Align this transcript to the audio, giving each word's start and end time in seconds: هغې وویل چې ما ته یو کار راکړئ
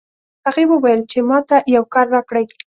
هغې 0.47 0.63
وویل 0.67 1.01
چې 1.11 1.19
ما 1.29 1.39
ته 1.49 1.57
یو 1.75 1.83
کار 1.93 2.05
راکړئ 2.15 2.45